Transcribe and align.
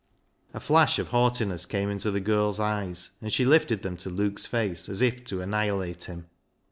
A 0.55 0.59
flash 0.59 0.97
of 0.97 1.09
haughtiness 1.09 1.67
came 1.67 1.91
into 1.91 2.09
the 2.09 2.19
girl's 2.19 2.59
eyes, 2.59 3.11
and 3.21 3.31
she 3.31 3.45
lifted 3.45 3.83
them 3.83 3.97
to 3.97 4.09
Luke's 4.09 4.47
face 4.47 4.89
as 4.89 4.99
if 4.99 5.23
to 5.25 5.41
annihilate 5.41 6.05
him. 6.05 6.25